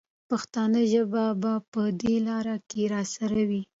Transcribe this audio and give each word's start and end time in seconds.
پښتو 0.29 0.63
ژبه 0.91 1.23
به 1.41 1.53
په 1.71 1.81
دې 2.01 2.15
لاره 2.27 2.55
کې 2.69 2.81
راسره 2.93 3.41
وي. 3.49 3.61